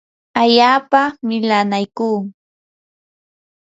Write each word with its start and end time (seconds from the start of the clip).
allaapa 0.41 1.01
milanaykuu. 1.27 2.17